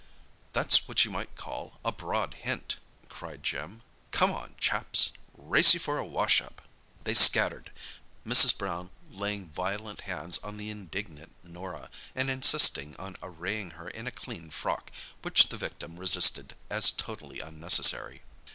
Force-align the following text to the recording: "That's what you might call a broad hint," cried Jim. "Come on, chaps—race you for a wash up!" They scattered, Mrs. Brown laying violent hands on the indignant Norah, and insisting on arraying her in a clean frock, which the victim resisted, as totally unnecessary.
"That's 0.51 0.87
what 0.87 1.05
you 1.05 1.11
might 1.11 1.35
call 1.35 1.79
a 1.85 1.91
broad 1.91 2.33
hint," 2.33 2.77
cried 3.07 3.43
Jim. 3.43 3.83
"Come 4.09 4.31
on, 4.31 4.55
chaps—race 4.59 5.75
you 5.75 5.79
for 5.79 5.99
a 5.99 6.03
wash 6.03 6.41
up!" 6.41 6.63
They 7.03 7.13
scattered, 7.13 7.71
Mrs. 8.25 8.57
Brown 8.57 8.89
laying 9.11 9.49
violent 9.49 10.01
hands 10.01 10.39
on 10.39 10.57
the 10.57 10.71
indignant 10.71 11.35
Norah, 11.43 11.91
and 12.15 12.31
insisting 12.31 12.95
on 12.95 13.15
arraying 13.21 13.73
her 13.77 13.89
in 13.89 14.07
a 14.07 14.11
clean 14.11 14.49
frock, 14.49 14.91
which 15.21 15.49
the 15.49 15.57
victim 15.57 15.97
resisted, 15.97 16.55
as 16.67 16.89
totally 16.89 17.39
unnecessary. 17.39 18.23